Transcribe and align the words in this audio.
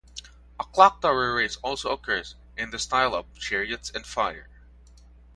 A 0.59 0.63
clocktower 0.63 1.35
race 1.35 1.57
also 1.57 1.91
occurs, 1.91 2.33
in 2.57 2.71
the 2.71 2.79
style 2.79 3.13
of 3.13 3.31
"Chariots 3.37 3.91
of 3.91 4.03
Fire". 4.03 4.49